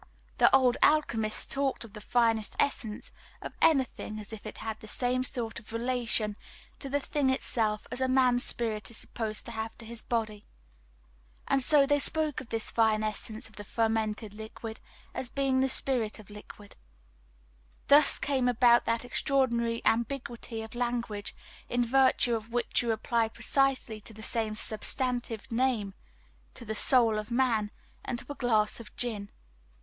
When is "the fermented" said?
13.57-14.33